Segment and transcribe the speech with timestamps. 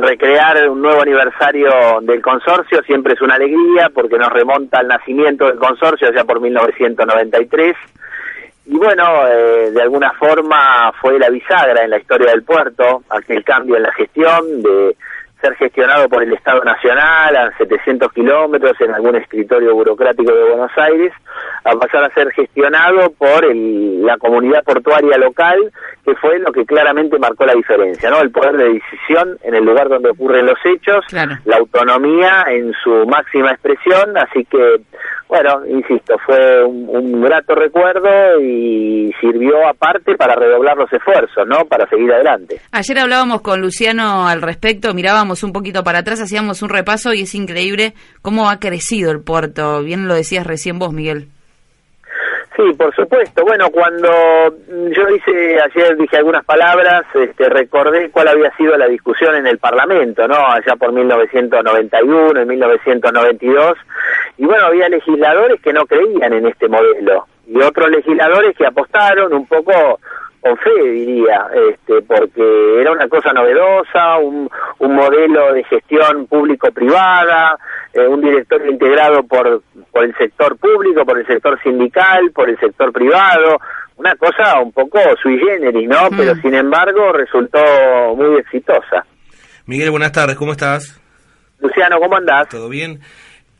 [0.00, 1.70] recrear un nuevo aniversario
[2.02, 6.40] del consorcio siempre es una alegría porque nos remonta al nacimiento del consorcio allá por
[6.40, 7.76] 1993
[8.68, 13.44] y bueno, eh, de alguna forma fue la bisagra en la historia del puerto, aquel
[13.44, 14.96] cambio en la gestión de
[15.40, 20.70] ser gestionado por el Estado Nacional a 700 kilómetros en algún escritorio burocrático de Buenos
[20.76, 21.12] Aires,
[21.64, 25.72] a pasar a ser gestionado por la comunidad portuaria local,
[26.04, 28.20] que fue lo que claramente marcó la diferencia, ¿no?
[28.20, 33.06] El poder de decisión en el lugar donde ocurren los hechos, la autonomía en su
[33.06, 34.80] máxima expresión, así que
[35.28, 41.64] bueno, insisto, fue un, grato recuerdo y sirvió aparte para redoblar los esfuerzos, ¿no?
[41.64, 42.60] Para seguir adelante.
[42.70, 47.22] Ayer hablábamos con Luciano al respecto, mirábamos un poquito para atrás, hacíamos un repaso y
[47.22, 49.82] es increíble cómo ha crecido el puerto.
[49.82, 51.28] Bien lo decías recién vos, Miguel.
[52.56, 53.44] Sí, por supuesto.
[53.44, 54.08] Bueno, cuando
[54.68, 59.58] yo hice ayer dije algunas palabras, este, recordé cuál había sido la discusión en el
[59.58, 60.36] Parlamento, ¿no?
[60.36, 63.76] Allá por 1991, en 1992,
[64.38, 69.32] y bueno, había legisladores que no creían en este modelo y otros legisladores que apostaron
[69.32, 70.00] un poco
[70.40, 77.58] con fe, diría, este, porque era una cosa novedosa, un, un modelo de gestión público-privada,
[77.96, 82.58] eh, un directorio integrado por, por el sector público, por el sector sindical, por el
[82.58, 83.58] sector privado,
[83.96, 86.10] una cosa un poco sui generis, ¿no?
[86.10, 86.16] Mm.
[86.18, 87.58] Pero sin embargo resultó
[88.14, 89.06] muy exitosa.
[89.64, 91.00] Miguel, buenas tardes, ¿cómo estás?
[91.60, 92.48] Luciano, ¿cómo andás?
[92.50, 93.00] ¿Todo bien?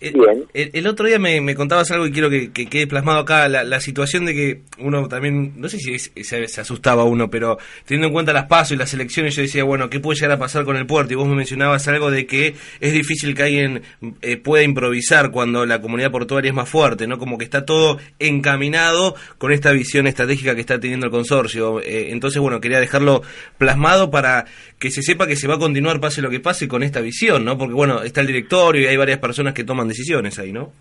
[0.00, 4.34] El, otro día me, contabas algo y quiero que, quede plasmado acá, la, situación de
[4.34, 8.72] que uno también, no sé si se, asustaba uno, pero teniendo en cuenta las pasos
[8.72, 11.12] y las elecciones, yo decía, bueno, ¿qué puede llegar a pasar con el puerto?
[11.12, 13.82] Y vos me mencionabas algo de que es difícil que alguien
[14.20, 17.18] eh, pueda improvisar cuando la comunidad portuaria es más fuerte, ¿no?
[17.18, 21.80] Como que está todo encaminado con esta visión estratégica que está teniendo el consorcio.
[21.80, 23.22] Eh, entonces, bueno, quería dejarlo
[23.58, 24.44] plasmado para
[24.78, 27.44] que se sepa que se va a continuar, pase lo que pase, con esta visión,
[27.44, 27.56] ¿no?
[27.56, 30.72] Porque, bueno, está el directorio y hay varias personas que toman decisiones ahí, ¿no?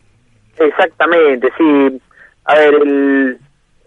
[0.58, 2.02] Exactamente, sí.
[2.46, 3.38] A ver, el,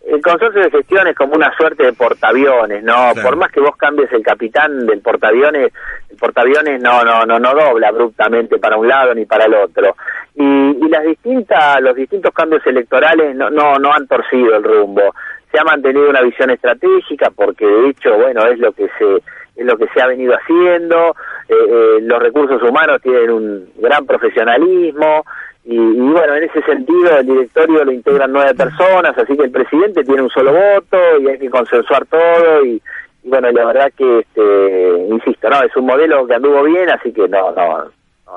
[0.07, 3.13] el consorcio de gestión es como una suerte de portaaviones, ¿no?
[3.21, 5.73] Por más que vos cambies el capitán del portaaviones,
[6.09, 9.97] el portaaviones no, no, no, no dobla abruptamente para un lado ni para el otro.
[10.37, 15.15] Y, y las distintas, los distintos cambios electorales no, no, no han torcido el rumbo.
[15.51, 19.23] Se ha mantenido una visión estratégica porque de hecho, bueno, es lo que se
[19.57, 21.17] es lo que se ha venido haciendo,
[21.49, 25.25] eh, eh, los recursos humanos tienen un gran profesionalismo
[25.65, 30.05] y, bueno, en ese sentido el directorio lo integran nueve personas, así que el presidente
[30.05, 32.81] tiene un solo voto y hay que consensuar todo y,
[33.25, 37.27] bueno, la verdad que, este, insisto, no, es un modelo que anduvo bien, así que
[37.29, 37.85] no, no,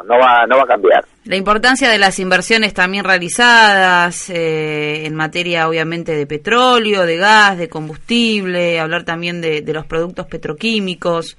[0.03, 1.05] no, va, no va a cambiar.
[1.25, 7.57] La importancia de las inversiones también realizadas eh, en materia, obviamente, de petróleo, de gas,
[7.57, 11.37] de combustible, hablar también de, de los productos petroquímicos.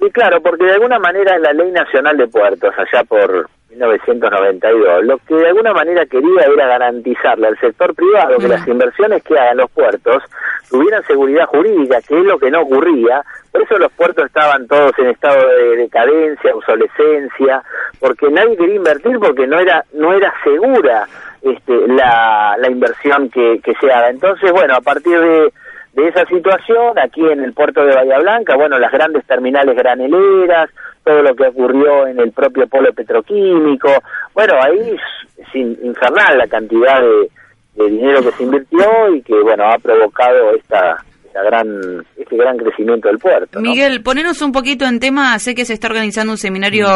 [0.00, 5.18] Sí, claro, porque de alguna manera la Ley Nacional de Puertos, allá por 1992, lo
[5.18, 9.58] que de alguna manera quería era garantizarle al sector privado que las inversiones que hagan
[9.58, 10.22] los puertos
[10.70, 13.22] tuvieran seguridad jurídica, que es lo que no ocurría.
[13.52, 17.62] Por eso los puertos estaban todos en estado de decadencia, obsolescencia,
[18.00, 21.06] porque nadie quería invertir porque no era no era segura
[21.42, 24.08] este, la, la inversión que, que se haga.
[24.08, 25.52] Entonces, bueno, a partir de
[25.92, 30.70] de esa situación aquí en el puerto de Bahía Blanca, bueno, las grandes terminales graneleras,
[31.04, 33.88] todo lo que ocurrió en el propio polo petroquímico,
[34.34, 39.78] bueno, ahí es, infernal la cantidad de, dinero que se invirtió y que, bueno, ha
[39.78, 41.02] provocado esta,
[41.32, 43.58] gran este gran crecimiento del puerto.
[43.60, 46.86] Miguel, ponernos un poquito en tema, sé que se está organizando un seminario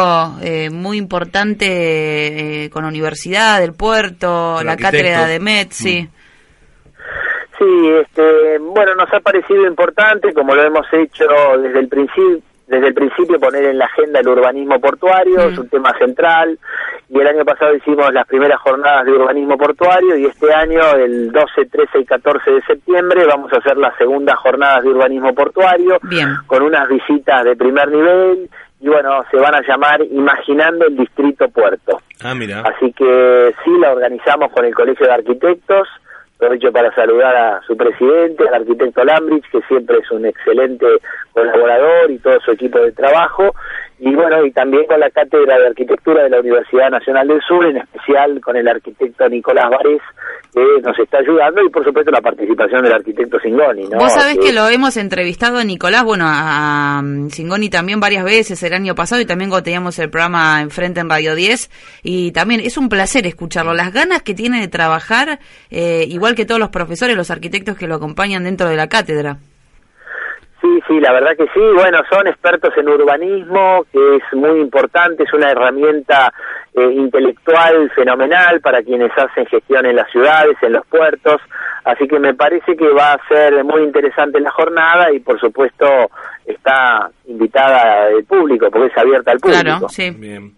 [0.43, 6.03] eh, muy importante eh, con la Universidad del Puerto, la cátedra de Metzi.
[6.03, 6.24] Mm.
[7.65, 11.25] Sí, este, bueno, nos ha parecido importante, como lo hemos hecho
[11.57, 15.69] desde el principio, desde el principio poner en la agenda el urbanismo portuario, es un
[15.69, 16.59] tema central,
[17.09, 21.31] y el año pasado hicimos las primeras jornadas de urbanismo portuario, y este año, el
[21.31, 25.99] 12, 13 y 14 de septiembre, vamos a hacer las segundas jornadas de urbanismo portuario,
[26.45, 28.49] con unas visitas de primer nivel,
[28.79, 32.01] y bueno, se van a llamar Imaginando el Distrito Puerto.
[32.23, 32.61] Ah, mira.
[32.61, 35.87] Así que sí, la organizamos con el Colegio de Arquitectos,
[36.35, 40.85] Aprovecho para saludar a su presidente, al arquitecto Lambrich, que siempre es un excelente
[41.31, 43.55] colaborador y todo su equipo de trabajo
[43.97, 47.65] y bueno, y también con la Cátedra de Arquitectura de la Universidad Nacional del Sur,
[47.65, 50.01] en especial con el arquitecto Nicolás Varés,
[50.53, 53.87] que nos está ayudando, y por supuesto la participación del arquitecto Singoni.
[53.87, 53.97] ¿no?
[53.97, 58.73] Vos sabés que, lo hemos entrevistado a Nicolás, bueno, a, Singoni también varias veces el
[58.73, 61.69] año pasado, y también cuando teníamos el programa Enfrente en Radio 10,
[62.03, 65.39] y también es un placer escucharlo, las ganas que tiene de trabajar,
[65.71, 69.37] eh, igual que todos los profesores, los arquitectos que lo acompañan dentro de la cátedra.
[70.65, 71.59] Sí, Sí, la verdad que sí.
[71.75, 76.33] Bueno, son expertos en urbanismo, que es muy importante, es una herramienta
[76.73, 81.41] eh, intelectual fenomenal para quienes hacen gestión en las ciudades, en los puertos.
[81.83, 85.85] Así que me parece que va a ser muy interesante la jornada y, por supuesto,
[86.45, 89.61] está invitada el público, porque es abierta al público.
[89.61, 90.11] Claro, sí.
[90.11, 90.53] Bien.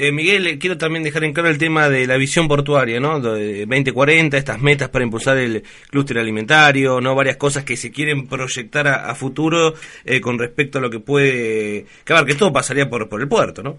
[0.00, 3.18] Eh, Miguel, quiero también dejar en claro el tema de la visión portuaria, ¿no?
[3.18, 7.16] De 2040, estas metas para impulsar el clúster alimentario, ¿no?
[7.16, 9.72] Varias cosas que se quieren proyectar a, futuro
[10.04, 11.84] eh, con respecto a lo que puede...
[12.04, 13.72] Claro, que todo pasaría por, por el puerto, ¿no?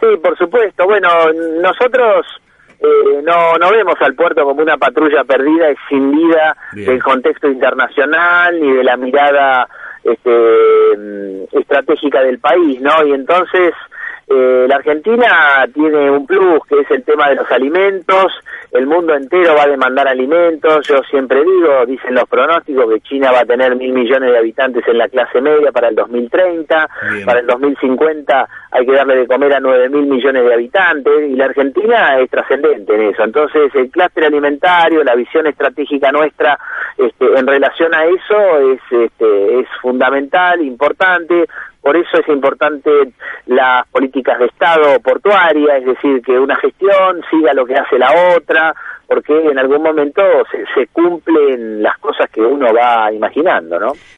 [0.00, 0.86] Sí, por supuesto.
[0.86, 1.08] Bueno,
[1.60, 2.24] nosotros
[2.80, 8.72] eh, no, no vemos al puerto como una patrulla perdida, escindida del contexto internacional ni
[8.72, 9.68] de la mirada
[10.02, 10.30] este,
[10.96, 13.06] mm, estratégica del país, ¿no?
[13.06, 13.74] Y entonces
[14.26, 18.32] eh, la Argentina tiene un plus que es el tema de los alimentos,
[18.72, 23.30] el mundo entero va a demandar alimentos, yo siempre digo, dicen los pronósticos que China
[23.32, 26.88] va a tener mil millones de habitantes en la clase media para el 2030,
[27.24, 31.30] para el 2050 hay que darle de comer a nueve mil millones de habitantes.
[31.30, 36.58] Y la Argentina es trascendente en eso, entonces el clúster alimentario, la visión estratégica nuestra
[36.98, 41.46] este, en relación a eso es, este, es fundamental, importante,
[41.84, 42.90] por eso es importante
[43.44, 48.10] las políticas de Estado portuaria, es decir, que una gestión siga lo que hace la
[48.34, 48.74] otra,
[49.06, 53.92] porque en algún momento se, se cumplen las cosas que uno va imaginando, ¿no?